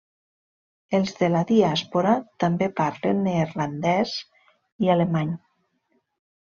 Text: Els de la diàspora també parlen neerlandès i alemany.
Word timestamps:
Els 0.99 1.11
de 1.19 1.29
la 1.33 1.41
diàspora 1.51 2.15
també 2.45 2.71
parlen 2.81 3.23
neerlandès 3.29 4.19
i 4.87 4.93
alemany. 4.97 5.41